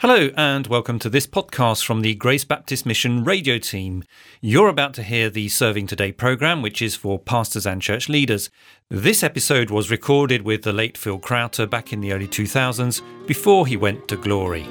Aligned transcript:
Hello, 0.00 0.30
and 0.36 0.68
welcome 0.68 1.00
to 1.00 1.10
this 1.10 1.26
podcast 1.26 1.84
from 1.84 2.02
the 2.02 2.14
Grace 2.14 2.44
Baptist 2.44 2.86
Mission 2.86 3.24
radio 3.24 3.58
team. 3.58 4.04
You're 4.40 4.68
about 4.68 4.94
to 4.94 5.02
hear 5.02 5.28
the 5.28 5.48
Serving 5.48 5.88
Today 5.88 6.12
program, 6.12 6.62
which 6.62 6.80
is 6.80 6.94
for 6.94 7.18
pastors 7.18 7.66
and 7.66 7.82
church 7.82 8.08
leaders. 8.08 8.48
This 8.88 9.24
episode 9.24 9.70
was 9.70 9.90
recorded 9.90 10.42
with 10.42 10.62
the 10.62 10.72
late 10.72 10.96
Phil 10.96 11.18
Crowter 11.18 11.68
back 11.68 11.92
in 11.92 12.00
the 12.00 12.12
early 12.12 12.28
2000s 12.28 13.02
before 13.26 13.66
he 13.66 13.76
went 13.76 14.06
to 14.06 14.16
glory. 14.16 14.68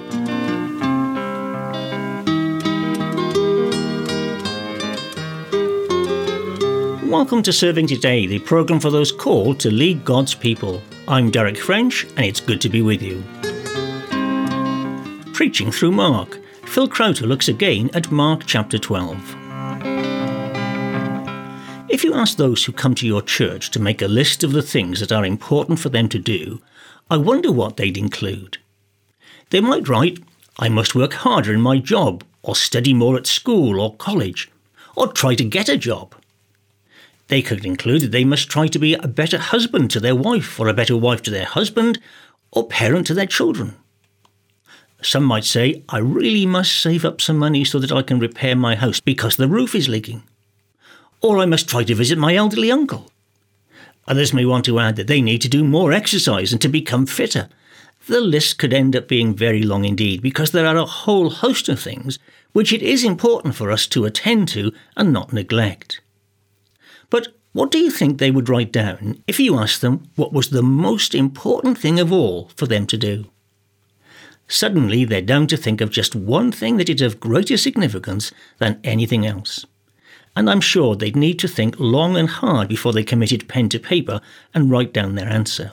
Welcome 7.06 7.44
to 7.44 7.52
Serving 7.52 7.88
Today, 7.88 8.28
the 8.28 8.40
program 8.40 8.80
for 8.80 8.92
those 8.92 9.12
called 9.12 9.60
to 9.60 9.72
lead 9.72 10.06
God's 10.06 10.34
people. 10.34 10.82
I'm 11.06 11.32
Derek 11.32 11.58
French, 11.58 12.06
and 12.16 12.26
it's 12.26 12.40
good 12.40 12.62
to 12.62 12.70
be 12.70 12.82
with 12.82 13.02
you. 13.02 13.22
Preaching 15.38 15.72
through 15.72 15.92
Mark, 15.92 16.40
Phil 16.66 16.88
Crowter 16.88 17.28
looks 17.28 17.48
again 17.48 17.92
at 17.94 18.10
Mark 18.12 18.48
chapter 18.48 18.80
12. 18.80 19.36
If 21.92 22.04
you 22.04 22.16
ask 22.16 22.38
those 22.38 22.66
who 22.66 22.72
come 22.72 22.96
to 22.96 23.06
your 23.06 23.22
church 23.22 23.70
to 23.70 23.80
make 23.80 24.02
a 24.02 24.08
list 24.08 24.44
of 24.44 24.52
the 24.52 24.64
things 24.64 25.00
that 25.00 25.12
are 25.12 25.24
important 25.24 25.78
for 25.78 25.90
them 25.90 26.10
to 26.10 26.18
do, 26.18 26.60
I 27.12 27.18
wonder 27.18 27.52
what 27.52 27.78
they'd 27.78 28.00
include. 28.00 28.58
They 29.52 29.62
might 29.62 29.88
write, 29.88 30.18
I 30.58 30.70
must 30.70 30.96
work 30.96 31.14
harder 31.14 31.54
in 31.54 31.62
my 31.62 31.78
job, 31.78 32.24
or 32.42 32.56
study 32.56 32.96
more 32.96 33.16
at 33.16 33.28
school 33.28 33.80
or 33.80 33.96
college, 33.98 34.50
or 34.96 35.06
try 35.06 35.36
to 35.36 35.44
get 35.44 35.70
a 35.70 35.78
job. 35.78 36.16
They 37.28 37.44
could 37.44 37.64
include 37.64 38.02
that 38.02 38.12
they 38.12 38.26
must 38.26 38.50
try 38.50 38.66
to 38.70 38.80
be 38.80 38.96
a 38.96 39.08
better 39.08 39.38
husband 39.38 39.92
to 39.92 40.00
their 40.00 40.16
wife, 40.16 40.60
or 40.60 40.68
a 40.68 40.74
better 40.74 40.98
wife 40.98 41.22
to 41.22 41.30
their 41.30 41.46
husband, 41.46 42.00
or 42.52 42.66
parent 42.66 43.06
to 43.06 43.14
their 43.14 43.28
children. 43.28 43.76
Some 45.02 45.24
might 45.24 45.46
say, 45.46 45.84
I 45.90 46.00
really 46.00 46.46
must 46.46 46.82
save 46.82 47.06
up 47.06 47.22
some 47.22 47.38
money 47.38 47.64
so 47.64 47.80
that 47.80 47.92
I 47.92 48.02
can 48.02 48.20
repair 48.20 48.56
my 48.56 48.76
house 48.76 49.00
because 49.00 49.36
the 49.36 49.48
roof 49.48 49.76
is 49.76 49.88
leaking. 49.88 50.24
Or 51.22 51.38
I 51.38 51.46
must 51.46 51.70
try 51.70 51.84
to 51.84 51.96
visit 51.96 52.18
my 52.18 52.36
elderly 52.36 52.72
uncle. 52.72 53.12
Others 54.08 54.34
may 54.34 54.46
want 54.46 54.66
to 54.66 54.80
add 54.80 54.96
that 54.96 55.08
they 55.08 55.22
need 55.22 55.42
to 55.42 55.50
do 55.50 55.64
more 55.64 55.92
exercise 55.92 56.52
and 56.52 56.62
to 56.62 56.70
become 56.70 57.06
fitter. 57.06 57.50
The 58.08 58.22
list 58.22 58.58
could 58.58 58.74
end 58.74 58.96
up 58.96 59.08
being 59.08 59.36
very 59.36 59.64
long 59.64 59.84
indeed 59.84 60.22
because 60.22 60.52
there 60.52 60.66
are 60.66 60.78
a 60.78 60.86
whole 60.86 61.30
host 61.30 61.68
of 61.68 61.80
things 61.80 62.18
which 62.54 62.72
it 62.72 62.82
is 62.82 63.04
important 63.04 63.56
for 63.56 63.70
us 63.70 63.86
to 63.88 64.06
attend 64.06 64.48
to 64.50 64.72
and 64.96 65.12
not 65.12 65.34
neglect. 65.34 66.02
But 67.10 67.28
what 67.52 67.70
do 67.70 67.80
you 67.80 67.92
think 67.92 68.18
they 68.18 68.32
would 68.32 68.50
write 68.50 68.72
down 68.72 69.22
if 69.28 69.40
you 69.40 69.58
asked 69.58 69.82
them 69.82 70.10
what 70.16 70.32
was 70.32 70.50
the 70.50 70.64
most 70.64 71.14
important 71.14 71.78
thing 71.78 72.00
of 72.00 72.12
all 72.12 72.50
for 72.56 72.66
them 72.66 72.88
to 72.88 72.98
do? 72.98 73.26
Suddenly, 74.48 75.04
they're 75.04 75.22
down 75.22 75.48
to 75.48 75.58
think 75.58 75.82
of 75.82 75.92
just 75.92 76.16
one 76.16 76.52
thing 76.52 76.78
that 76.78 76.90
is 76.90 77.02
of 77.02 77.20
greater 77.20 77.58
significance 77.58 78.32
than 78.60 78.80
anything 78.84 79.26
else. 79.26 79.66
And 80.36 80.50
I'm 80.50 80.62
sure 80.62 80.96
they'd 80.96 81.16
need 81.16 81.40
to 81.40 81.48
think 81.48 81.76
long 81.80 82.16
and 82.16 82.30
hard 82.30 82.68
before 82.68 82.94
they 82.94 83.04
committed 83.04 83.50
pen 83.50 83.70
to 83.70 83.80
paper 83.80 84.22
and 84.54 84.72
write 84.72 84.94
down 84.94 85.16
their 85.16 85.28
answer. 85.28 85.72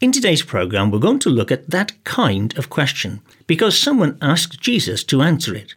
In 0.00 0.10
today's 0.10 0.42
program, 0.42 0.90
we're 0.90 0.98
going 0.98 1.20
to 1.20 1.30
look 1.30 1.52
at 1.52 1.70
that 1.70 1.92
kind 2.02 2.58
of 2.58 2.68
question 2.68 3.20
because 3.46 3.78
someone 3.78 4.18
asked 4.20 4.60
Jesus 4.60 5.04
to 5.04 5.22
answer 5.22 5.54
it. 5.54 5.74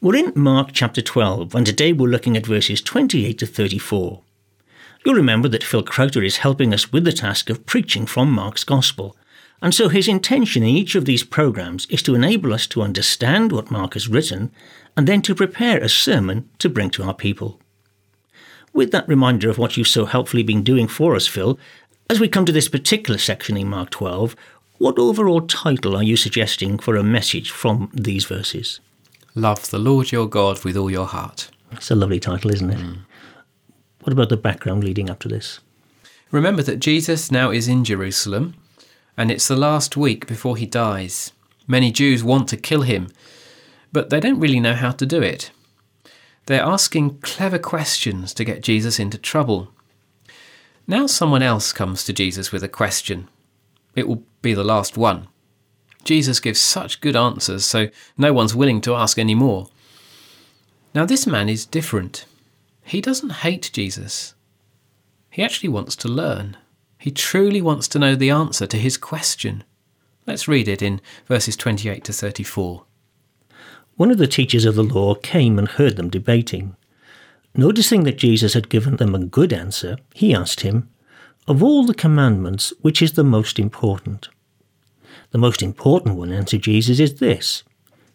We're 0.00 0.16
in 0.16 0.32
Mark 0.34 0.70
chapter 0.72 1.00
12, 1.00 1.54
and 1.54 1.64
today 1.64 1.92
we're 1.92 2.08
looking 2.08 2.36
at 2.36 2.44
verses 2.44 2.82
28 2.82 3.38
to 3.38 3.46
34. 3.46 4.20
You'll 5.04 5.14
remember 5.14 5.46
that 5.46 5.62
Phil 5.62 5.84
Crowter 5.84 6.26
is 6.26 6.38
helping 6.38 6.74
us 6.74 6.92
with 6.92 7.04
the 7.04 7.12
task 7.12 7.48
of 7.50 7.64
preaching 7.64 8.04
from 8.04 8.32
Mark's 8.32 8.64
Gospel, 8.64 9.16
and 9.62 9.72
so 9.72 9.88
his 9.88 10.08
intention 10.08 10.64
in 10.64 10.70
each 10.70 10.96
of 10.96 11.04
these 11.04 11.22
programs 11.22 11.86
is 11.86 12.02
to 12.02 12.16
enable 12.16 12.52
us 12.52 12.66
to 12.66 12.82
understand 12.82 13.52
what 13.52 13.70
Mark 13.70 13.94
has 13.94 14.08
written 14.08 14.50
and 14.96 15.06
then 15.06 15.22
to 15.22 15.36
prepare 15.36 15.78
a 15.78 15.88
sermon 15.88 16.50
to 16.58 16.68
bring 16.68 16.90
to 16.90 17.04
our 17.04 17.14
people. 17.14 17.60
With 18.72 18.90
that 18.90 19.08
reminder 19.08 19.48
of 19.48 19.58
what 19.58 19.76
you've 19.76 19.86
so 19.86 20.04
helpfully 20.04 20.42
been 20.42 20.64
doing 20.64 20.88
for 20.88 21.14
us, 21.14 21.28
Phil, 21.28 21.60
as 22.10 22.18
we 22.18 22.28
come 22.28 22.44
to 22.44 22.52
this 22.52 22.68
particular 22.68 23.18
section 23.18 23.56
in 23.56 23.68
Mark 23.68 23.90
12, 23.90 24.34
what 24.78 24.98
overall 24.98 25.42
title 25.42 25.96
are 25.96 26.02
you 26.02 26.16
suggesting 26.16 26.76
for 26.76 26.96
a 26.96 27.04
message 27.04 27.52
from 27.52 27.88
these 27.94 28.24
verses? 28.24 28.80
Love 29.36 29.70
the 29.70 29.78
Lord 29.78 30.10
your 30.10 30.28
God 30.28 30.64
with 30.64 30.76
all 30.76 30.90
your 30.90 31.06
heart. 31.06 31.50
It's 31.70 31.90
a 31.90 31.94
lovely 31.94 32.18
title, 32.18 32.50
isn't 32.50 32.70
it? 32.70 32.78
Mm. 32.78 32.98
What 34.00 34.12
about 34.12 34.28
the 34.28 34.36
background 34.36 34.82
leading 34.82 35.08
up 35.08 35.20
to 35.20 35.28
this? 35.28 35.60
Remember 36.32 36.62
that 36.62 36.80
Jesus 36.80 37.30
now 37.30 37.50
is 37.50 37.68
in 37.68 37.84
Jerusalem 37.84 38.54
and 39.16 39.30
it's 39.30 39.48
the 39.48 39.56
last 39.56 39.96
week 39.96 40.26
before 40.26 40.56
he 40.56 40.66
dies. 40.66 41.32
Many 41.66 41.90
Jews 41.90 42.24
want 42.24 42.48
to 42.48 42.56
kill 42.56 42.82
him, 42.82 43.08
but 43.92 44.10
they 44.10 44.20
don't 44.20 44.40
really 44.40 44.60
know 44.60 44.74
how 44.74 44.90
to 44.92 45.06
do 45.06 45.22
it. 45.22 45.50
They're 46.46 46.62
asking 46.62 47.18
clever 47.18 47.58
questions 47.58 48.34
to 48.34 48.44
get 48.44 48.62
Jesus 48.62 48.98
into 48.98 49.18
trouble. 49.18 49.68
Now 50.86 51.06
someone 51.06 51.42
else 51.42 51.72
comes 51.72 52.04
to 52.04 52.12
Jesus 52.12 52.50
with 52.50 52.64
a 52.64 52.68
question. 52.68 53.28
It 53.94 54.08
will 54.08 54.24
be 54.40 54.54
the 54.54 54.64
last 54.64 54.96
one. 54.96 55.28
Jesus 56.04 56.40
gives 56.40 56.58
such 56.58 57.00
good 57.00 57.14
answers, 57.14 57.64
so 57.64 57.88
no 58.18 58.32
one's 58.32 58.54
willing 58.54 58.80
to 58.82 58.94
ask 58.94 59.18
any 59.18 59.34
more. 59.34 59.68
Now, 60.94 61.06
this 61.06 61.26
man 61.26 61.48
is 61.48 61.64
different. 61.64 62.26
He 62.84 63.00
doesn't 63.00 63.30
hate 63.30 63.70
Jesus, 63.72 64.34
he 65.30 65.42
actually 65.42 65.70
wants 65.70 65.96
to 65.96 66.08
learn. 66.08 66.58
He 67.02 67.10
truly 67.10 67.60
wants 67.60 67.88
to 67.88 67.98
know 67.98 68.14
the 68.14 68.30
answer 68.30 68.64
to 68.64 68.76
his 68.76 68.96
question. 68.96 69.64
Let's 70.24 70.46
read 70.46 70.68
it 70.68 70.80
in 70.80 71.00
verses 71.26 71.56
28 71.56 72.04
to 72.04 72.12
34. 72.12 72.84
One 73.96 74.12
of 74.12 74.18
the 74.18 74.28
teachers 74.28 74.64
of 74.64 74.76
the 74.76 74.84
law 74.84 75.16
came 75.16 75.58
and 75.58 75.66
heard 75.66 75.96
them 75.96 76.10
debating. 76.10 76.76
Noticing 77.56 78.04
that 78.04 78.18
Jesus 78.18 78.54
had 78.54 78.68
given 78.68 78.98
them 78.98 79.16
a 79.16 79.24
good 79.24 79.52
answer, 79.52 79.96
he 80.14 80.32
asked 80.32 80.60
him, 80.60 80.90
Of 81.48 81.60
all 81.60 81.84
the 81.84 81.92
commandments, 81.92 82.72
which 82.82 83.02
is 83.02 83.14
the 83.14 83.24
most 83.24 83.58
important? 83.58 84.28
The 85.32 85.38
most 85.38 85.60
important 85.60 86.14
one, 86.14 86.30
answered 86.30 86.62
Jesus, 86.62 87.00
is 87.00 87.16
this 87.16 87.64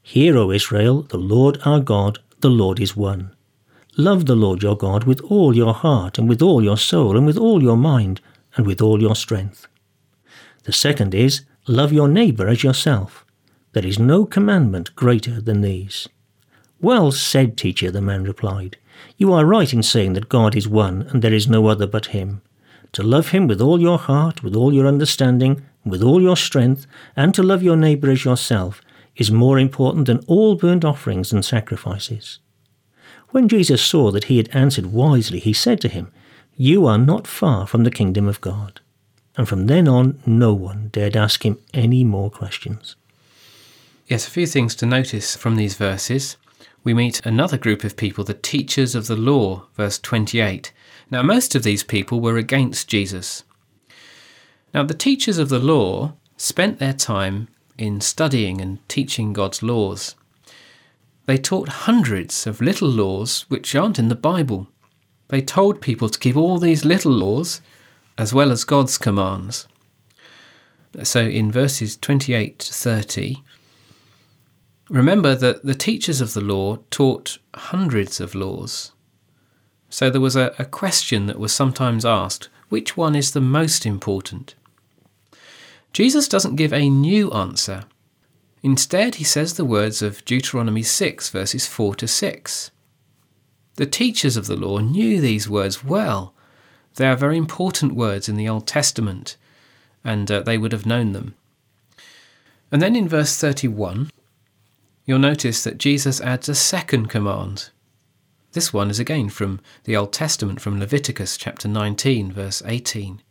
Hear, 0.02 0.38
O 0.38 0.50
Israel, 0.50 1.02
the 1.02 1.18
Lord 1.18 1.60
our 1.66 1.82
God, 1.82 2.20
the 2.40 2.50
Lord 2.50 2.80
is 2.80 2.96
one. 2.96 3.36
Love 3.98 4.28
the 4.28 4.36
Lord 4.36 4.64
your 4.64 4.78
God 4.78 5.04
with 5.04 5.20
all 5.24 5.54
your 5.54 5.74
heart, 5.74 6.18
and 6.18 6.30
with 6.30 6.42
all 6.42 6.64
your 6.64 6.78
soul, 6.78 7.18
and 7.18 7.26
with 7.26 7.38
all 7.38 7.62
your 7.62 7.76
mind, 7.76 8.22
and 8.58 8.68
with 8.68 8.82
all 8.82 9.02
your 9.02 9.16
strength. 9.16 9.68
The 10.64 10.74
second 10.74 11.16
is, 11.16 11.46
Love 11.70 11.92
your 11.92 12.08
neighbour 12.08 12.48
as 12.48 12.64
yourself. 12.64 13.26
There 13.74 13.86
is 13.86 14.00
no 14.00 14.26
commandment 14.26 14.96
greater 14.96 15.42
than 15.42 15.60
these. 15.60 16.08
Well 16.80 17.12
said, 17.12 17.58
teacher, 17.58 17.92
the 17.92 18.02
man 18.02 18.24
replied. 18.24 18.78
You 19.18 19.34
are 19.34 19.46
right 19.46 19.74
in 19.74 19.84
saying 19.84 20.14
that 20.14 20.30
God 20.30 20.56
is 20.56 20.68
one 20.68 21.02
and 21.10 21.22
there 21.22 21.34
is 21.34 21.50
no 21.50 21.68
other 21.68 21.86
but 21.86 22.08
Him. 22.08 22.42
To 22.94 23.04
love 23.04 23.30
Him 23.30 23.48
with 23.48 23.60
all 23.60 23.82
your 23.82 23.98
heart, 23.98 24.44
with 24.44 24.56
all 24.56 24.74
your 24.74 24.88
understanding, 24.88 25.62
with 25.86 26.02
all 26.02 26.22
your 26.22 26.38
strength, 26.38 26.88
and 27.18 27.34
to 27.36 27.44
love 27.44 27.62
your 27.62 27.76
neighbour 27.76 28.10
as 28.10 28.24
yourself 28.24 28.82
is 29.18 29.30
more 29.30 29.60
important 29.60 30.06
than 30.06 30.24
all 30.28 30.56
burnt 30.56 30.86
offerings 30.86 31.34
and 31.34 31.44
sacrifices. 31.44 32.40
When 33.32 33.50
Jesus 33.50 33.82
saw 33.82 34.12
that 34.12 34.26
he 34.26 34.38
had 34.38 34.50
answered 34.54 34.88
wisely, 34.88 35.40
he 35.40 35.52
said 35.52 35.82
to 35.82 35.90
him, 35.90 36.14
you 36.58 36.88
are 36.88 36.98
not 36.98 37.28
far 37.28 37.68
from 37.68 37.84
the 37.84 37.92
kingdom 37.92 38.28
of 38.28 38.42
God. 38.42 38.82
And 39.38 39.48
from 39.48 39.68
then 39.68 39.88
on, 39.88 40.20
no 40.26 40.54
one 40.54 40.90
dared 40.92 41.16
ask 41.16 41.46
him 41.46 41.60
any 41.74 42.04
more 42.04 42.32
questions. 42.32 42.96
Yes, 44.08 44.28
a 44.28 44.32
few 44.32 44.48
things 44.48 44.74
to 44.76 44.86
notice 44.88 45.36
from 45.36 45.56
these 45.56 45.76
verses. 45.76 46.38
We 46.84 46.96
meet 46.96 47.24
another 47.26 47.58
group 47.58 47.84
of 47.84 47.96
people, 47.96 48.24
the 48.24 48.34
teachers 48.34 48.96
of 48.96 49.06
the 49.06 49.16
law, 49.16 49.68
verse 49.76 50.00
28. 50.00 50.72
Now, 51.12 51.22
most 51.22 51.54
of 51.54 51.64
these 51.64 51.84
people 51.84 52.20
were 52.20 52.38
against 52.38 52.88
Jesus. 52.88 53.44
Now, 54.74 54.84
the 54.84 54.94
teachers 54.94 55.38
of 55.38 55.50
the 55.50 55.60
law 55.60 56.14
spent 56.38 56.80
their 56.80 56.94
time 56.94 57.50
in 57.78 58.02
studying 58.02 58.62
and 58.62 58.88
teaching 58.90 59.34
God's 59.34 59.62
laws. 59.62 60.16
They 61.26 61.38
taught 61.38 61.70
hundreds 61.70 62.48
of 62.48 62.62
little 62.62 62.90
laws 62.90 63.46
which 63.50 63.76
aren't 63.76 64.00
in 64.00 64.08
the 64.08 64.16
Bible. 64.16 64.68
They 65.30 65.42
told 65.42 65.82
people 65.82 66.10
to 66.10 66.20
keep 66.20 66.36
all 66.36 66.58
these 66.58 66.86
little 66.86 67.12
laws 67.12 67.62
as 68.18 68.34
well 68.34 68.52
as 68.52 68.64
God's 68.64 68.98
commands. 68.98 69.68
So 71.04 71.22
in 71.22 71.52
verses 71.52 71.98
28 71.98 72.60
to 72.60 72.74
30, 72.74 73.44
remember 74.90 75.36
that 75.36 75.64
the 75.64 75.76
teachers 75.76 76.22
of 76.22 76.34
the 76.34 76.42
law 76.42 76.78
taught 76.90 77.38
hundreds 77.54 78.20
of 78.20 78.34
laws. 78.34 78.94
So 79.90 80.10
there 80.10 80.22
was 80.22 80.36
a, 80.36 80.54
a 80.58 80.66
question 80.66 81.28
that 81.28 81.40
was 81.40 81.54
sometimes 81.54 82.06
asked 82.06 82.50
which 82.70 82.98
one 82.98 83.16
is 83.16 83.32
the 83.32 83.42
most 83.42 83.86
important? 83.86 84.56
Jesus 85.94 86.28
doesn't 86.28 86.58
give 86.58 86.74
a 86.74 86.90
new 86.90 87.32
answer. 87.32 87.86
Instead, 88.62 89.16
he 89.16 89.24
says 89.24 89.54
the 89.54 89.66
words 89.66 90.02
of 90.02 90.26
Deuteronomy 90.26 90.84
6, 90.84 91.30
verses 91.30 91.66
4 91.66 91.96
to 91.96 92.08
6. 92.08 92.72
The 93.78 93.86
teachers 93.86 94.38
of 94.38 94.48
the 94.48 94.56
law 94.56 94.80
knew 94.80 95.22
these 95.22 95.48
words 95.48 95.84
well. 95.84 96.34
They 96.96 97.08
are 97.08 97.16
very 97.16 97.38
important 97.38 97.94
words 97.94 98.28
in 98.28 98.36
the 98.36 98.50
Old 98.50 98.66
Testament, 98.66 99.38
and 100.04 100.32
uh, 100.32 100.40
they 100.42 100.58
would 100.58 100.72
have 100.72 100.88
known 100.88 101.12
them. 101.12 101.36
And 102.72 102.82
then 102.82 102.96
in 102.96 103.08
verse 103.08 103.40
31, 103.40 104.10
you'll 105.06 105.20
notice 105.20 105.64
that 105.64 105.78
Jesus 105.78 106.20
adds 106.22 106.50
a 106.50 106.56
second 106.56 107.08
command. 107.08 107.70
This 108.54 108.74
one 108.74 108.90
is 108.90 109.00
again 109.00 109.30
from 109.30 109.60
the 109.84 109.96
Old 109.96 110.12
Testament, 110.12 110.60
from 110.60 110.80
Leviticus 110.80 111.38
chapter 111.38 111.68
19, 111.68 112.32
verse 112.32 112.64
18. 112.66 113.22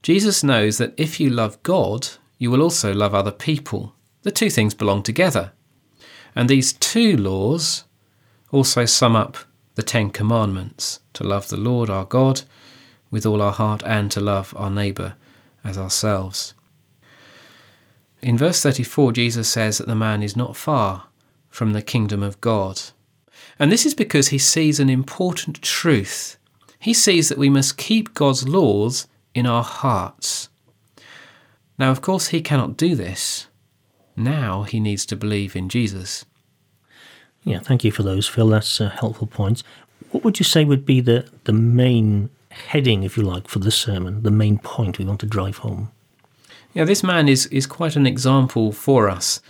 Jesus 0.00 0.44
knows 0.44 0.78
that 0.78 0.94
if 0.96 1.18
you 1.18 1.28
love 1.28 1.60
God, 1.64 2.06
you 2.38 2.52
will 2.52 2.62
also 2.62 2.94
love 2.94 3.16
other 3.16 3.32
people. 3.32 3.96
The 4.22 4.30
two 4.30 4.48
things 4.48 4.74
belong 4.74 5.02
together. 5.02 5.50
And 6.36 6.48
these 6.48 6.72
two 6.72 7.16
laws 7.16 7.82
also 8.52 8.84
sum 8.84 9.16
up 9.16 9.38
the 9.76 9.82
Ten 9.82 10.10
Commandments 10.10 11.00
to 11.12 11.22
love 11.22 11.48
the 11.48 11.56
Lord 11.56 11.88
our 11.88 12.04
God 12.04 12.42
with 13.10 13.24
all 13.24 13.40
our 13.40 13.52
heart 13.52 13.82
and 13.84 14.10
to 14.10 14.20
love 14.20 14.52
our 14.56 14.70
neighbour 14.70 15.14
as 15.62 15.78
ourselves. 15.78 16.54
In 18.22 18.38
verse 18.38 18.62
34, 18.62 19.12
Jesus 19.12 19.48
says 19.48 19.78
that 19.78 19.86
the 19.86 19.94
man 19.94 20.22
is 20.22 20.34
not 20.34 20.56
far 20.56 21.04
from 21.50 21.72
the 21.72 21.82
kingdom 21.82 22.22
of 22.22 22.40
God. 22.40 22.80
And 23.58 23.70
this 23.70 23.86
is 23.86 23.94
because 23.94 24.28
he 24.28 24.38
sees 24.38 24.80
an 24.80 24.90
important 24.90 25.62
truth. 25.62 26.38
He 26.78 26.94
sees 26.94 27.28
that 27.28 27.38
we 27.38 27.50
must 27.50 27.76
keep 27.76 28.14
God's 28.14 28.48
laws 28.48 29.06
in 29.34 29.46
our 29.46 29.62
hearts. 29.62 30.48
Now, 31.78 31.90
of 31.90 32.00
course, 32.00 32.28
he 32.28 32.40
cannot 32.40 32.76
do 32.78 32.94
this. 32.94 33.46
Now 34.16 34.62
he 34.62 34.80
needs 34.80 35.04
to 35.06 35.16
believe 35.16 35.54
in 35.54 35.68
Jesus. 35.68 36.24
Yeah, 37.46 37.60
thank 37.60 37.84
you 37.84 37.92
for 37.92 38.02
those, 38.02 38.26
Phil. 38.26 38.48
That's 38.48 38.80
a 38.80 38.88
helpful 38.88 39.28
point. 39.28 39.62
What 40.10 40.24
would 40.24 40.40
you 40.40 40.44
say 40.44 40.64
would 40.64 40.84
be 40.84 41.00
the, 41.00 41.30
the 41.44 41.52
main 41.52 42.28
heading, 42.50 43.04
if 43.04 43.16
you 43.16 43.22
like, 43.22 43.46
for 43.46 43.60
the 43.60 43.70
sermon, 43.70 44.24
the 44.24 44.32
main 44.32 44.58
point 44.58 44.98
we 44.98 45.04
want 45.04 45.20
to 45.20 45.26
drive 45.26 45.58
home? 45.58 45.92
Yeah, 46.74 46.82
this 46.82 47.04
man 47.04 47.28
is, 47.28 47.46
is 47.46 47.64
quite 47.64 47.94
an 47.94 48.04
example 48.04 48.72
for 48.72 49.08
us. 49.08 49.40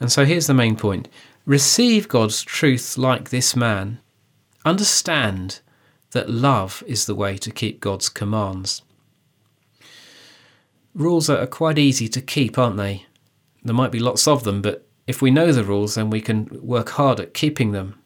And 0.00 0.10
so 0.10 0.24
here's 0.24 0.48
the 0.48 0.54
main 0.54 0.74
point 0.74 1.08
receive 1.46 2.08
God's 2.08 2.42
truth 2.42 2.98
like 2.98 3.30
this 3.30 3.54
man. 3.54 4.00
Understand 4.64 5.60
that 6.10 6.28
love 6.28 6.82
is 6.88 7.06
the 7.06 7.14
way 7.14 7.38
to 7.38 7.52
keep 7.52 7.78
God's 7.78 8.08
commands. 8.08 8.82
Rules 10.96 11.30
are 11.30 11.46
quite 11.46 11.78
easy 11.78 12.08
to 12.08 12.20
keep, 12.20 12.58
aren't 12.58 12.76
they? 12.76 13.06
There 13.62 13.72
might 13.72 13.92
be 13.92 14.00
lots 14.00 14.26
of 14.26 14.42
them, 14.42 14.62
but 14.62 14.85
if 15.06 15.22
we 15.22 15.30
know 15.30 15.52
the 15.52 15.64
rules, 15.64 15.94
then 15.94 16.10
we 16.10 16.20
can 16.20 16.48
work 16.62 16.90
hard 16.90 17.20
at 17.20 17.34
keeping 17.34 17.72
them. 17.72 18.02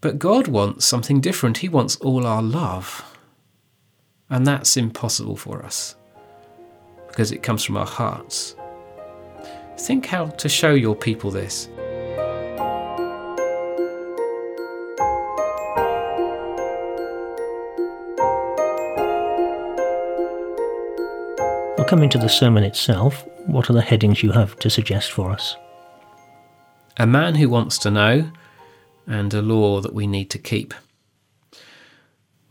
But 0.00 0.18
God 0.18 0.48
wants 0.48 0.84
something 0.84 1.20
different. 1.20 1.58
He 1.58 1.68
wants 1.68 1.96
all 1.96 2.26
our 2.26 2.42
love. 2.42 3.02
And 4.28 4.46
that's 4.46 4.76
impossible 4.76 5.36
for 5.36 5.64
us 5.64 5.96
because 7.08 7.32
it 7.32 7.42
comes 7.42 7.64
from 7.64 7.76
our 7.76 7.86
hearts. 7.86 8.56
Think 9.78 10.06
how 10.06 10.26
to 10.26 10.48
show 10.48 10.74
your 10.74 10.94
people 10.94 11.30
this. 11.30 11.68
Well, 21.76 21.86
coming 21.86 22.10
to 22.10 22.18
the 22.18 22.28
sermon 22.28 22.64
itself, 22.64 23.26
what 23.46 23.70
are 23.70 23.74
the 23.74 23.82
headings 23.82 24.22
you 24.22 24.32
have 24.32 24.58
to 24.60 24.70
suggest 24.70 25.12
for 25.12 25.30
us? 25.30 25.56
A 26.96 27.06
man 27.06 27.34
who 27.34 27.48
wants 27.48 27.78
to 27.78 27.90
know, 27.90 28.30
and 29.06 29.32
a 29.34 29.42
law 29.42 29.80
that 29.80 29.94
we 29.94 30.06
need 30.06 30.30
to 30.30 30.38
keep. 30.38 30.72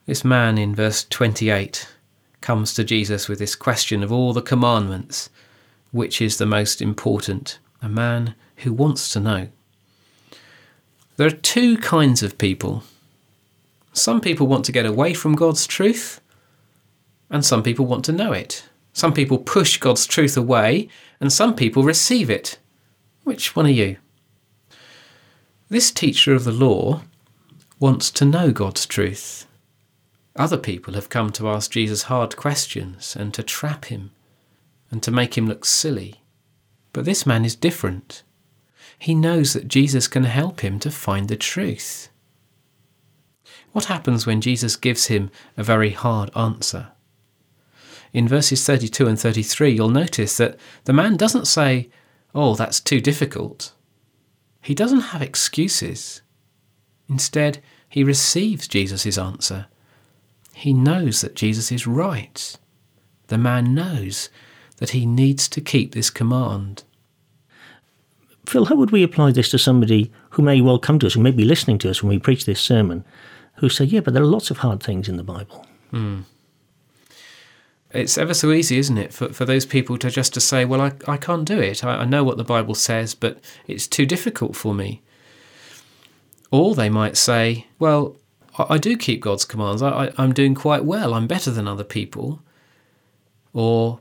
This 0.05 0.23
man 0.23 0.57
in 0.57 0.75
verse 0.75 1.05
28 1.09 1.87
comes 2.41 2.73
to 2.73 2.83
Jesus 2.83 3.29
with 3.29 3.39
this 3.39 3.55
question 3.55 4.03
of 4.03 4.11
all 4.11 4.33
the 4.33 4.41
commandments 4.41 5.29
which 5.93 6.21
is 6.21 6.37
the 6.37 6.45
most 6.45 6.81
important? 6.81 7.59
A 7.81 7.87
man 7.87 8.33
who 8.57 8.73
wants 8.73 9.13
to 9.13 9.19
know. 9.19 9.47
There 11.15 11.27
are 11.27 11.31
two 11.31 11.77
kinds 11.77 12.23
of 12.23 12.39
people. 12.39 12.83
Some 13.93 14.19
people 14.19 14.47
want 14.47 14.65
to 14.65 14.71
get 14.71 14.87
away 14.87 15.13
from 15.13 15.35
God's 15.35 15.67
truth, 15.67 16.19
and 17.29 17.45
some 17.45 17.61
people 17.61 17.85
want 17.85 18.03
to 18.05 18.11
know 18.11 18.33
it. 18.33 18.67
Some 18.93 19.13
people 19.13 19.39
push 19.39 19.77
God's 19.77 20.05
truth 20.05 20.37
away, 20.37 20.87
and 21.19 21.33
some 21.33 21.55
people 21.55 21.83
receive 21.83 22.29
it. 22.29 22.59
Which 23.23 23.55
one 23.55 23.65
are 23.65 23.69
you? 23.69 23.97
This 25.69 25.91
teacher 25.91 26.35
of 26.35 26.43
the 26.43 26.51
law 26.51 27.01
wants 27.79 28.11
to 28.11 28.25
know 28.25 28.51
God's 28.51 28.85
truth. 28.85 29.47
Other 30.35 30.57
people 30.57 30.93
have 30.93 31.09
come 31.09 31.31
to 31.31 31.49
ask 31.49 31.71
Jesus 31.71 32.03
hard 32.03 32.35
questions 32.37 33.15
and 33.15 33.33
to 33.33 33.43
trap 33.43 33.85
him 33.85 34.11
and 34.89 35.01
to 35.03 35.11
make 35.11 35.37
him 35.37 35.47
look 35.47 35.65
silly. 35.65 36.21
But 36.91 37.05
this 37.05 37.25
man 37.25 37.43
is 37.43 37.55
different. 37.55 38.23
He 38.97 39.15
knows 39.15 39.53
that 39.53 39.67
Jesus 39.67 40.07
can 40.07 40.23
help 40.23 40.61
him 40.61 40.79
to 40.79 40.91
find 40.91 41.27
the 41.27 41.35
truth. 41.35 42.09
What 43.73 43.85
happens 43.85 44.25
when 44.25 44.39
Jesus 44.39 44.75
gives 44.75 45.07
him 45.07 45.31
a 45.57 45.63
very 45.63 45.89
hard 45.89 46.29
answer? 46.35 46.92
In 48.13 48.27
verses 48.27 48.63
32 48.65 49.07
and 49.07 49.19
33, 49.19 49.71
you'll 49.71 49.89
notice 49.89 50.37
that 50.37 50.57
the 50.85 50.93
man 50.93 51.17
doesn't 51.17 51.47
say, 51.47 51.89
Oh, 52.35 52.55
that's 52.55 52.79
too 52.79 53.01
difficult. 53.01 53.73
He 54.61 54.73
doesn't 54.73 55.11
have 55.11 55.21
excuses. 55.21 56.21
Instead, 57.09 57.61
he 57.89 58.03
receives 58.03 58.67
Jesus' 58.67 59.17
answer. 59.17 59.67
He 60.53 60.73
knows 60.73 61.21
that 61.21 61.35
Jesus 61.35 61.71
is 61.71 61.85
right. 61.85 62.57
The 63.27 63.37
man 63.37 63.75
knows 63.75 64.29
that 64.77 64.91
he 64.91 65.05
needs 65.05 65.47
to 65.49 65.61
keep 65.61 65.93
this 65.93 66.09
command. 66.09 66.83
Phil, 68.45 68.65
how 68.65 68.75
would 68.75 68.91
we 68.91 69.03
apply 69.03 69.31
this 69.31 69.49
to 69.49 69.59
somebody 69.59 70.11
who 70.31 70.41
may 70.41 70.61
well 70.61 70.79
come 70.79 70.99
to 70.99 71.07
us, 71.07 71.13
who 71.13 71.21
may 71.21 71.31
be 71.31 71.45
listening 71.45 71.77
to 71.79 71.89
us 71.89 72.03
when 72.03 72.09
we 72.09 72.19
preach 72.19 72.45
this 72.45 72.61
sermon, 72.61 73.03
who 73.57 73.69
say, 73.69 73.85
Yeah, 73.85 74.01
but 74.01 74.13
there 74.13 74.23
are 74.23 74.27
lots 74.27 74.51
of 74.51 74.57
hard 74.57 74.81
things 74.81 75.07
in 75.09 75.17
the 75.17 75.23
Bible? 75.23 75.65
Mm 75.91 76.25
it's 77.93 78.17
ever 78.17 78.33
so 78.33 78.51
easy, 78.51 78.77
isn't 78.77 78.97
it, 78.97 79.13
for, 79.13 79.29
for 79.31 79.45
those 79.45 79.65
people 79.65 79.97
to 79.99 80.09
just 80.09 80.33
to 80.33 80.41
say, 80.41 80.65
well, 80.65 80.81
I, 80.81 80.93
I 81.07 81.17
can't 81.17 81.45
do 81.45 81.59
it. 81.59 81.83
I, 81.83 81.97
I 81.99 82.05
know 82.05 82.23
what 82.23 82.37
the 82.37 82.43
Bible 82.43 82.75
says, 82.75 83.13
but 83.13 83.39
it's 83.67 83.87
too 83.87 84.05
difficult 84.05 84.55
for 84.55 84.73
me. 84.73 85.01
Or 86.51 86.75
they 86.75 86.89
might 86.89 87.17
say, 87.17 87.67
well, 87.79 88.15
I, 88.57 88.75
I 88.75 88.77
do 88.77 88.97
keep 88.97 89.21
God's 89.21 89.45
commands. 89.45 89.81
I, 89.81 90.05
I, 90.05 90.11
I'm 90.17 90.33
doing 90.33 90.55
quite 90.55 90.85
well. 90.85 91.13
I'm 91.13 91.27
better 91.27 91.51
than 91.51 91.67
other 91.67 91.83
people. 91.83 92.41
Or 93.53 93.99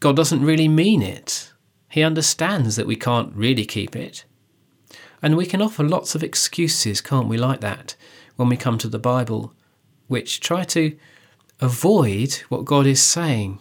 God 0.00 0.16
doesn't 0.16 0.44
really 0.44 0.68
mean 0.68 1.02
it. 1.02 1.52
He 1.90 2.02
understands 2.02 2.76
that 2.76 2.86
we 2.86 2.96
can't 2.96 3.34
really 3.34 3.64
keep 3.66 3.94
it. 3.96 4.24
And 5.20 5.36
we 5.36 5.46
can 5.46 5.60
offer 5.60 5.82
lots 5.82 6.14
of 6.14 6.22
excuses, 6.22 7.00
can't 7.00 7.28
we, 7.28 7.36
like 7.36 7.60
that, 7.60 7.96
when 8.36 8.48
we 8.48 8.56
come 8.56 8.78
to 8.78 8.88
the 8.88 8.98
Bible, 8.98 9.52
which 10.06 10.40
try 10.40 10.64
to 10.64 10.96
avoid 11.60 12.34
what 12.48 12.64
God 12.64 12.86
is 12.86 13.02
saying. 13.02 13.58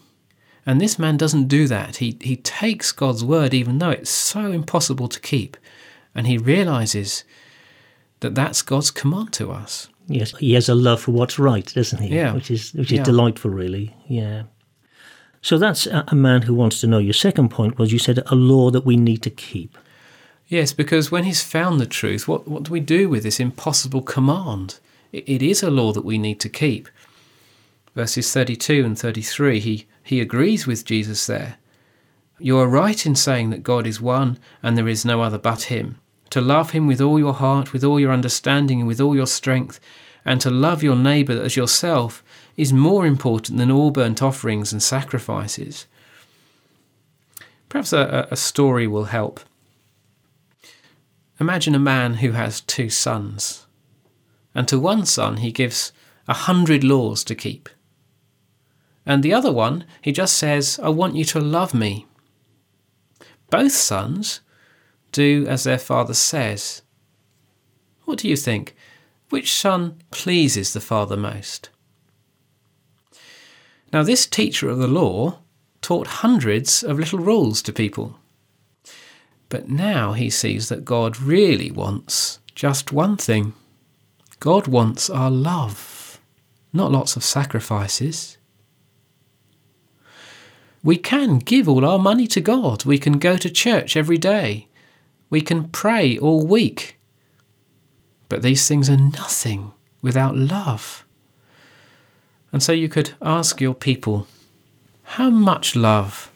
And 0.65 0.81
this 0.81 0.99
man 0.99 1.17
doesn't 1.17 1.47
do 1.47 1.67
that. 1.67 1.97
He, 1.97 2.17
he 2.21 2.35
takes 2.35 2.91
God's 2.91 3.23
word, 3.23 3.53
even 3.53 3.79
though 3.79 3.89
it's 3.91 4.09
so 4.09 4.51
impossible 4.51 5.07
to 5.07 5.19
keep, 5.19 5.55
and 6.13 6.27
he 6.27 6.37
realizes 6.37 7.23
that 8.19 8.35
that's 8.35 8.61
God's 8.61 8.91
command 8.91 9.31
to 9.33 9.51
us. 9.51 9.87
Yes, 10.07 10.37
he 10.37 10.53
has 10.53 10.69
a 10.69 10.75
love 10.75 11.01
for 11.01 11.11
what's 11.11 11.37
right, 11.39 11.65
doesn't 11.73 12.01
he? 12.01 12.15
Yeah. 12.15 12.33
Which 12.33 12.51
is, 12.51 12.73
which 12.73 12.91
is 12.91 12.97
Yeah. 12.99 13.03
delightful, 13.03 13.51
really. 13.51 13.95
Yeah. 14.07 14.43
So 15.41 15.57
that's 15.57 15.85
a, 15.85 16.15
man 16.15 16.41
who 16.41 16.53
wants 16.53 16.81
to 16.81 16.87
know. 16.87 16.97
Your 16.97 17.13
second 17.13 17.49
point 17.49 17.77
was 17.77 17.93
you 17.93 17.99
said 17.99 18.19
a 18.25 18.35
law 18.35 18.69
that 18.71 18.85
we 18.85 18.97
need 18.97 19.21
to 19.23 19.29
keep. 19.29 19.77
Yes, 20.47 20.73
because 20.73 21.11
when 21.11 21.25
he's 21.25 21.43
found 21.43 21.79
the 21.79 21.85
truth, 21.85 22.27
what, 22.27 22.47
what 22.47 22.63
do 22.63 22.71
we 22.71 22.79
do 22.79 23.07
with 23.07 23.23
this 23.23 23.39
impossible 23.39 24.01
command? 24.01 24.79
It, 25.11 25.27
it 25.27 25.41
is 25.41 25.61
a 25.61 25.69
law 25.69 25.93
that 25.93 26.05
we 26.05 26.17
need 26.17 26.39
to 26.41 26.49
keep. 26.49 26.89
Verses 27.97 28.31
32 28.31 28.85
and 28.85 28.95
33, 28.95 29.59
he, 29.59 29.87
he 30.03 30.21
agrees 30.21 30.67
with 30.67 30.85
Jesus 30.85 31.25
there. 31.25 31.57
You 32.37 32.59
are 32.59 32.67
right 32.67 33.03
in 33.03 33.15
saying 33.15 33.49
that 33.49 33.63
God 33.63 33.87
is 33.87 33.99
one 33.99 34.37
and 34.61 34.77
there 34.77 34.87
is 34.87 35.03
no 35.03 35.23
other 35.23 35.39
but 35.39 35.63
Him. 35.63 35.97
To 36.29 36.39
love 36.39 36.69
Him 36.69 36.85
with 36.85 37.01
all 37.01 37.17
your 37.17 37.33
heart, 37.33 37.73
with 37.73 37.83
all 37.83 37.99
your 37.99 38.11
understanding, 38.11 38.81
and 38.81 38.87
with 38.87 39.01
all 39.01 39.15
your 39.15 39.25
strength, 39.25 39.79
and 40.23 40.39
to 40.41 40.51
love 40.51 40.83
your 40.83 40.95
neighbour 40.95 41.41
as 41.41 41.55
yourself 41.55 42.23
is 42.55 42.71
more 42.71 43.07
important 43.07 43.57
than 43.57 43.71
all 43.71 43.89
burnt 43.89 44.21
offerings 44.21 44.71
and 44.71 44.83
sacrifices. 44.83 45.87
Perhaps 47.67 47.93
a, 47.93 48.27
a 48.29 48.35
story 48.35 48.85
will 48.85 49.05
help. 49.05 49.39
Imagine 51.39 51.73
a 51.73 51.79
man 51.79 52.13
who 52.15 52.33
has 52.33 52.61
two 52.61 52.91
sons, 52.91 53.65
and 54.53 54.67
to 54.67 54.79
one 54.79 55.07
son 55.07 55.37
he 55.37 55.51
gives 55.51 55.91
a 56.27 56.35
hundred 56.35 56.83
laws 56.83 57.23
to 57.23 57.33
keep. 57.33 57.69
And 59.07 59.23
the 59.23 59.33
other 59.33 59.53
one, 59.53 59.85
he 60.01 60.11
just 60.11 60.37
says, 60.37 60.79
I 60.83 60.89
want 60.89 61.15
you 61.15 61.23
to 61.23 61.39
love 61.39 61.73
me. 61.73 62.05
Both 63.49 63.71
sons 63.71 64.41
do 65.13 65.47
as 65.47 65.63
their 65.63 65.77
father 65.77 66.13
says. 66.13 66.81
What 68.03 68.19
do 68.19 68.27
you 68.27 68.35
think? 68.35 68.75
Which 69.29 69.53
son 69.53 70.01
pleases 70.11 70.73
the 70.73 70.81
father 70.81 71.15
most? 71.15 71.69
Now, 73.93 74.03
this 74.03 74.27
teacher 74.27 74.69
of 74.69 74.77
the 74.77 74.87
law 74.87 75.39
taught 75.81 76.07
hundreds 76.07 76.83
of 76.83 76.99
little 76.99 77.19
rules 77.19 77.61
to 77.61 77.71
people. 77.71 78.19
But 79.47 79.69
now 79.69 80.11
he 80.11 80.29
sees 80.29 80.67
that 80.67 80.83
God 80.83 81.21
really 81.21 81.71
wants 81.71 82.39
just 82.55 82.91
one 82.91 83.15
thing 83.15 83.53
God 84.41 84.67
wants 84.67 85.09
our 85.09 85.31
love, 85.31 86.19
not 86.73 86.91
lots 86.91 87.15
of 87.15 87.23
sacrifices. 87.23 88.36
We 90.83 90.97
can 90.97 91.39
give 91.39 91.67
all 91.67 91.85
our 91.85 91.99
money 91.99 92.27
to 92.27 92.41
God. 92.41 92.85
We 92.85 92.97
can 92.97 93.19
go 93.19 93.37
to 93.37 93.49
church 93.49 93.97
every 93.97 94.17
day. 94.17 94.67
We 95.29 95.41
can 95.41 95.69
pray 95.69 96.17
all 96.17 96.45
week. 96.45 96.97
But 98.29 98.41
these 98.41 98.67
things 98.67 98.89
are 98.89 98.97
nothing 98.97 99.73
without 100.01 100.35
love. 100.35 101.05
And 102.51 102.63
so 102.63 102.71
you 102.71 102.89
could 102.89 103.13
ask 103.21 103.59
your 103.59 103.73
people, 103.73 104.27
how 105.03 105.29
much 105.29 105.75
love 105.75 106.31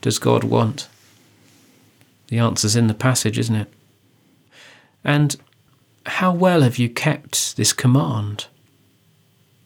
does 0.00 0.18
God 0.18 0.44
want? 0.44 0.88
The 2.28 2.38
answer's 2.38 2.76
in 2.76 2.86
the 2.86 2.94
passage, 2.94 3.38
isn't 3.38 3.54
it? 3.54 3.72
And 5.04 5.36
how 6.06 6.32
well 6.32 6.62
have 6.62 6.78
you 6.78 6.88
kept 6.88 7.56
this 7.56 7.72
command? 7.72 8.46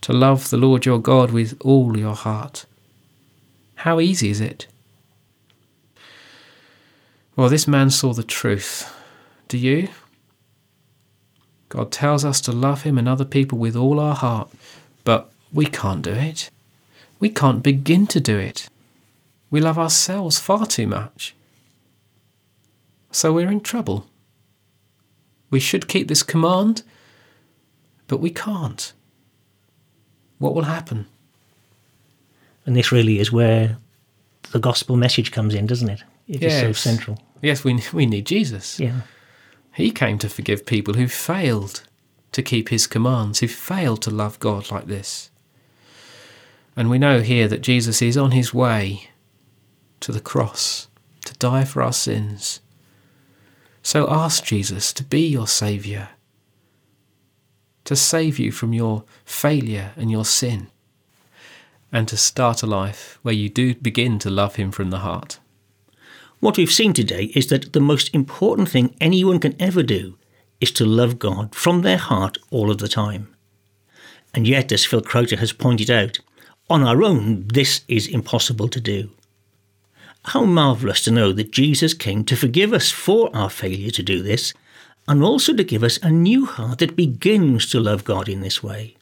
To 0.02 0.12
love 0.12 0.50
the 0.50 0.56
Lord 0.56 0.84
your 0.84 0.98
God 0.98 1.30
with 1.30 1.56
all 1.60 1.96
your 1.96 2.14
heart. 2.14 2.66
How 3.82 4.00
easy 4.00 4.30
is 4.30 4.40
it? 4.40 4.66
Well, 7.36 7.48
this 7.48 7.68
man 7.68 7.90
saw 7.90 8.12
the 8.12 8.24
truth. 8.24 8.92
Do 9.46 9.56
you? 9.56 9.88
God 11.68 11.92
tells 11.92 12.24
us 12.24 12.40
to 12.40 12.52
love 12.52 12.82
Him 12.82 12.98
and 12.98 13.08
other 13.08 13.24
people 13.24 13.56
with 13.56 13.76
all 13.76 14.00
our 14.00 14.16
heart, 14.16 14.50
but 15.04 15.30
we 15.52 15.66
can't 15.66 16.02
do 16.02 16.10
it. 16.10 16.50
We 17.20 17.28
can't 17.28 17.62
begin 17.62 18.08
to 18.08 18.18
do 18.18 18.36
it. 18.36 18.68
We 19.48 19.60
love 19.60 19.78
ourselves 19.78 20.40
far 20.40 20.66
too 20.66 20.88
much. 20.88 21.36
So 23.12 23.32
we're 23.32 23.50
in 23.50 23.60
trouble. 23.60 24.06
We 25.50 25.60
should 25.60 25.86
keep 25.86 26.08
this 26.08 26.24
command, 26.24 26.82
but 28.08 28.18
we 28.18 28.30
can't. 28.30 28.92
What 30.38 30.56
will 30.56 30.64
happen? 30.64 31.06
And 32.68 32.76
this 32.76 32.92
really 32.92 33.18
is 33.18 33.32
where 33.32 33.78
the 34.52 34.58
gospel 34.58 34.96
message 34.96 35.32
comes 35.32 35.54
in, 35.54 35.66
doesn't 35.66 35.88
it? 35.88 36.04
It 36.26 36.42
is 36.42 36.60
so 36.60 36.72
central. 36.72 37.18
Yes, 37.40 37.64
we, 37.64 37.82
we 37.94 38.04
need 38.04 38.26
Jesus. 38.26 38.78
Yeah. 38.78 39.00
He 39.72 39.90
came 39.90 40.18
to 40.18 40.28
forgive 40.28 40.66
people 40.66 40.92
who 40.92 41.08
failed 41.08 41.84
to 42.32 42.42
keep 42.42 42.68
his 42.68 42.86
commands, 42.86 43.38
who 43.38 43.48
failed 43.48 44.02
to 44.02 44.10
love 44.10 44.38
God 44.38 44.70
like 44.70 44.84
this. 44.84 45.30
And 46.76 46.90
we 46.90 46.98
know 46.98 47.22
here 47.22 47.48
that 47.48 47.62
Jesus 47.62 48.02
is 48.02 48.18
on 48.18 48.32
his 48.32 48.52
way 48.52 49.08
to 50.00 50.12
the 50.12 50.20
cross 50.20 50.88
to 51.24 51.32
die 51.38 51.64
for 51.64 51.82
our 51.82 51.94
sins. 51.94 52.60
So 53.82 54.06
ask 54.10 54.44
Jesus 54.44 54.92
to 54.92 55.04
be 55.04 55.26
your 55.26 55.46
Saviour, 55.46 56.10
to 57.84 57.96
save 57.96 58.38
you 58.38 58.52
from 58.52 58.74
your 58.74 59.04
failure 59.24 59.92
and 59.96 60.10
your 60.10 60.26
sin, 60.26 60.68
and 61.92 62.06
to 62.08 62.16
start 62.16 62.62
a 62.62 62.66
life 62.66 63.18
where 63.22 63.34
you 63.34 63.48
do 63.48 63.74
begin 63.74 64.18
to 64.18 64.30
love 64.30 64.56
him 64.56 64.70
from 64.70 64.90
the 64.90 64.98
heart. 64.98 65.38
What 66.40 66.56
we've 66.56 66.70
seen 66.70 66.92
today 66.92 67.24
is 67.34 67.48
that 67.48 67.72
the 67.72 67.80
most 67.80 68.14
important 68.14 68.68
thing 68.68 68.94
anyone 69.00 69.40
can 69.40 69.60
ever 69.60 69.82
do 69.82 70.16
is 70.60 70.70
to 70.72 70.84
love 70.84 71.18
God 71.18 71.54
from 71.54 71.82
their 71.82 71.96
heart 71.96 72.38
all 72.50 72.70
of 72.70 72.78
the 72.78 72.88
time. 72.88 73.34
And 74.34 74.46
yet, 74.46 74.70
as 74.70 74.84
Phil 74.84 75.00
Crowter 75.00 75.38
has 75.38 75.52
pointed 75.52 75.90
out, 75.90 76.18
on 76.70 76.82
our 76.82 77.02
own, 77.02 77.48
this 77.48 77.80
is 77.88 78.06
impossible 78.06 78.68
to 78.68 78.80
do. 78.80 79.10
How 80.26 80.44
marvellous 80.44 81.00
to 81.04 81.10
know 81.10 81.32
that 81.32 81.50
Jesus 81.50 81.94
came 81.94 82.24
to 82.24 82.36
forgive 82.36 82.74
us 82.74 82.90
for 82.90 83.34
our 83.34 83.48
failure 83.48 83.90
to 83.90 84.02
do 84.02 84.22
this, 84.22 84.52
and 85.06 85.22
also 85.22 85.54
to 85.54 85.64
give 85.64 85.82
us 85.82 85.98
a 86.02 86.10
new 86.10 86.44
heart 86.44 86.80
that 86.80 86.94
begins 86.94 87.70
to 87.70 87.80
love 87.80 88.04
God 88.04 88.28
in 88.28 88.42
this 88.42 88.62
way. 88.62 88.97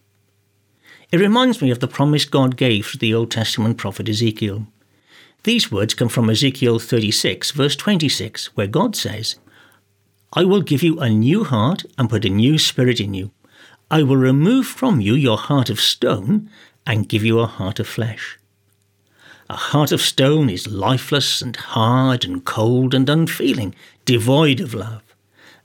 It 1.16 1.20
reminds 1.20 1.62
me 1.62 1.70
of 1.70 1.80
the 1.80 1.88
promise 1.88 2.26
God 2.26 2.58
gave 2.58 2.90
to 2.90 2.98
the 2.98 3.14
Old 3.14 3.30
Testament 3.30 3.78
prophet 3.78 4.06
Ezekiel. 4.06 4.66
These 5.44 5.72
words 5.72 5.94
come 5.94 6.10
from 6.10 6.28
Ezekiel 6.28 6.78
36, 6.78 7.52
verse 7.52 7.74
26, 7.74 8.54
where 8.54 8.66
God 8.66 8.94
says, 8.94 9.36
I 10.34 10.44
will 10.44 10.60
give 10.60 10.82
you 10.82 11.00
a 11.00 11.08
new 11.08 11.44
heart 11.44 11.86
and 11.96 12.10
put 12.10 12.26
a 12.26 12.28
new 12.28 12.58
spirit 12.58 13.00
in 13.00 13.14
you. 13.14 13.30
I 13.90 14.02
will 14.02 14.18
remove 14.18 14.66
from 14.66 15.00
you 15.00 15.14
your 15.14 15.38
heart 15.38 15.70
of 15.70 15.80
stone 15.80 16.50
and 16.86 17.08
give 17.08 17.24
you 17.24 17.40
a 17.40 17.46
heart 17.46 17.80
of 17.80 17.88
flesh. 17.88 18.38
A 19.48 19.56
heart 19.56 19.92
of 19.92 20.02
stone 20.02 20.50
is 20.50 20.68
lifeless 20.68 21.40
and 21.40 21.56
hard 21.56 22.26
and 22.26 22.44
cold 22.44 22.92
and 22.92 23.08
unfeeling, 23.08 23.74
devoid 24.04 24.60
of 24.60 24.74
love. 24.74 25.02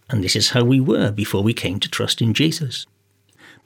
And 0.09 0.23
this 0.23 0.37
is 0.37 0.51
how 0.51 0.63
we 0.63 0.79
were 0.79 1.11
before 1.11 1.43
we 1.43 1.53
came 1.53 1.81
to 1.81 1.89
trust 1.89 2.21
in 2.21 2.33
Jesus. 2.33 2.85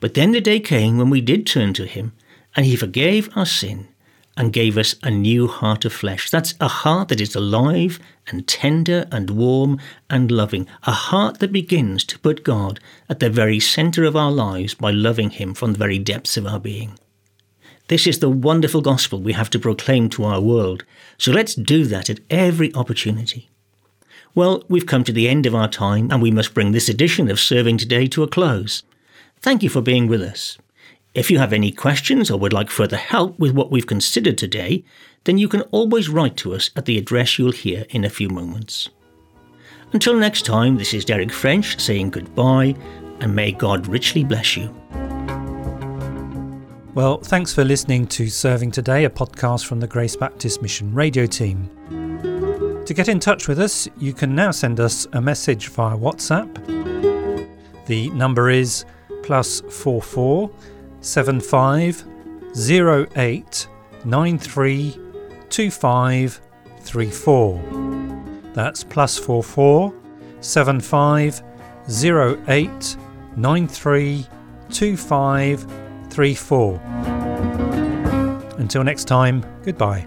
But 0.00 0.14
then 0.14 0.32
the 0.32 0.40
day 0.40 0.60
came 0.60 0.98
when 0.98 1.10
we 1.10 1.20
did 1.20 1.46
turn 1.46 1.72
to 1.74 1.86
Him, 1.86 2.12
and 2.54 2.66
He 2.66 2.76
forgave 2.76 3.28
our 3.36 3.46
sin 3.46 3.88
and 4.36 4.52
gave 4.52 4.76
us 4.76 4.94
a 5.02 5.10
new 5.10 5.46
heart 5.46 5.84
of 5.86 5.92
flesh. 5.92 6.28
That's 6.28 6.54
a 6.60 6.68
heart 6.68 7.08
that 7.08 7.20
is 7.20 7.34
alive 7.34 7.98
and 8.26 8.46
tender 8.46 9.06
and 9.10 9.30
warm 9.30 9.80
and 10.10 10.30
loving, 10.30 10.68
a 10.82 10.92
heart 10.92 11.38
that 11.38 11.52
begins 11.52 12.04
to 12.04 12.18
put 12.18 12.44
God 12.44 12.78
at 13.08 13.20
the 13.20 13.30
very 13.30 13.58
centre 13.58 14.04
of 14.04 14.14
our 14.14 14.30
lives 14.30 14.74
by 14.74 14.90
loving 14.90 15.30
Him 15.30 15.54
from 15.54 15.72
the 15.72 15.78
very 15.78 15.98
depths 15.98 16.36
of 16.36 16.46
our 16.46 16.60
being. 16.60 16.98
This 17.88 18.06
is 18.06 18.18
the 18.18 18.28
wonderful 18.28 18.82
gospel 18.82 19.20
we 19.20 19.32
have 19.32 19.48
to 19.50 19.58
proclaim 19.58 20.10
to 20.10 20.24
our 20.24 20.40
world, 20.40 20.84
so 21.16 21.32
let's 21.32 21.54
do 21.54 21.84
that 21.86 22.10
at 22.10 22.20
every 22.28 22.74
opportunity. 22.74 23.48
Well, 24.34 24.64
we've 24.68 24.86
come 24.86 25.04
to 25.04 25.12
the 25.12 25.28
end 25.28 25.46
of 25.46 25.54
our 25.54 25.68
time, 25.68 26.10
and 26.10 26.20
we 26.20 26.30
must 26.30 26.52
bring 26.52 26.72
this 26.72 26.90
edition 26.90 27.30
of 27.30 27.40
Serving 27.40 27.78
Today 27.78 28.06
to 28.08 28.22
a 28.22 28.28
close. 28.28 28.82
Thank 29.40 29.62
you 29.62 29.68
for 29.68 29.80
being 29.80 30.06
with 30.06 30.22
us. 30.22 30.58
If 31.14 31.30
you 31.30 31.38
have 31.38 31.52
any 31.52 31.72
questions 31.72 32.30
or 32.30 32.38
would 32.38 32.52
like 32.52 32.68
further 32.68 32.96
help 32.96 33.38
with 33.38 33.52
what 33.52 33.70
we've 33.70 33.86
considered 33.86 34.36
today, 34.36 34.84
then 35.24 35.38
you 35.38 35.48
can 35.48 35.62
always 35.72 36.08
write 36.08 36.36
to 36.38 36.54
us 36.54 36.70
at 36.76 36.84
the 36.84 36.98
address 36.98 37.38
you'll 37.38 37.52
hear 37.52 37.86
in 37.90 38.04
a 38.04 38.10
few 38.10 38.28
moments. 38.28 38.90
Until 39.92 40.14
next 40.14 40.44
time, 40.44 40.76
this 40.76 40.92
is 40.92 41.04
Derek 41.04 41.32
French 41.32 41.80
saying 41.80 42.10
goodbye, 42.10 42.74
and 43.20 43.34
may 43.34 43.52
God 43.52 43.86
richly 43.86 44.24
bless 44.24 44.56
you. 44.56 44.68
Well, 46.94 47.18
thanks 47.18 47.52
for 47.52 47.64
listening 47.64 48.06
to 48.08 48.28
Serving 48.28 48.70
Today, 48.70 49.04
a 49.04 49.10
podcast 49.10 49.66
from 49.66 49.80
the 49.80 49.86
Grace 49.86 50.16
Baptist 50.16 50.60
Mission 50.60 50.92
radio 50.94 51.26
team. 51.26 51.70
To 52.84 52.94
get 52.94 53.08
in 53.08 53.20
touch 53.20 53.48
with 53.48 53.58
us, 53.58 53.88
you 53.98 54.12
can 54.12 54.34
now 54.34 54.50
send 54.50 54.80
us 54.80 55.06
a 55.12 55.20
message 55.20 55.68
via 55.68 55.96
WhatsApp. 55.96 56.54
The 57.86 58.10
number 58.10 58.50
is 58.50 58.84
plus 59.26 59.60
four 59.62 60.00
four 60.00 60.50
seven 61.00 61.40
five 61.40 62.02
zero 62.54 63.06
eight 63.16 63.66
nine 64.04 64.38
three 64.38 64.98
two 65.50 65.70
five 65.70 66.40
three 66.80 67.10
four. 67.10 67.60
That's 68.54 68.84
plus 68.84 69.18
four 69.18 69.42
four 69.42 69.92
seven 70.40 70.80
five 70.80 71.42
zero 71.90 72.40
eight 72.48 72.96
nine 73.36 73.66
three 73.66 74.26
two 74.70 74.96
five 74.96 75.66
three 76.08 76.34
four. 76.34 76.80
Until 78.58 78.84
next 78.84 79.04
time, 79.04 79.44
goodbye. 79.64 80.06